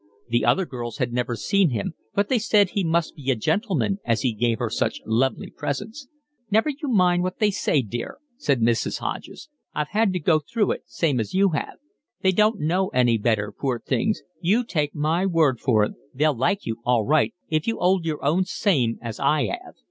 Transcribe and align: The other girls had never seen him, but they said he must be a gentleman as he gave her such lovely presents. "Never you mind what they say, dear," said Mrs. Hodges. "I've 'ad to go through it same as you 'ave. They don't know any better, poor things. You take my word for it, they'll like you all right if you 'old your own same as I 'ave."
The 0.29 0.45
other 0.45 0.65
girls 0.65 0.97
had 0.97 1.13
never 1.13 1.35
seen 1.35 1.69
him, 1.69 1.93
but 2.15 2.27
they 2.27 2.39
said 2.39 2.71
he 2.71 2.83
must 2.83 3.15
be 3.15 3.29
a 3.29 3.35
gentleman 3.35 3.99
as 4.03 4.23
he 4.23 4.33
gave 4.33 4.57
her 4.57 4.71
such 4.71 4.99
lovely 5.05 5.51
presents. 5.51 6.07
"Never 6.49 6.69
you 6.71 6.87
mind 6.89 7.21
what 7.21 7.37
they 7.37 7.51
say, 7.51 7.83
dear," 7.83 8.17
said 8.35 8.61
Mrs. 8.61 8.97
Hodges. 8.97 9.47
"I've 9.75 9.93
'ad 9.93 10.11
to 10.13 10.19
go 10.19 10.39
through 10.39 10.71
it 10.71 10.81
same 10.87 11.19
as 11.19 11.35
you 11.35 11.49
'ave. 11.53 11.73
They 12.23 12.31
don't 12.31 12.59
know 12.59 12.87
any 12.87 13.19
better, 13.19 13.51
poor 13.55 13.79
things. 13.79 14.23
You 14.39 14.63
take 14.65 14.95
my 14.95 15.27
word 15.27 15.59
for 15.59 15.83
it, 15.83 15.91
they'll 16.15 16.33
like 16.35 16.65
you 16.65 16.77
all 16.83 17.05
right 17.05 17.35
if 17.49 17.67
you 17.67 17.77
'old 17.77 18.03
your 18.03 18.25
own 18.25 18.45
same 18.45 18.97
as 19.03 19.19
I 19.19 19.41
'ave." 19.49 19.77